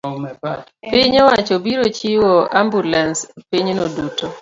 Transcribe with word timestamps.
piny 0.91 1.15
owacho 1.23 1.55
biro 1.65 1.85
chiwo 1.97 2.33
ambulans 2.61 3.17
e 3.23 3.27
pinyno 3.49 3.83
duto. 3.95 4.27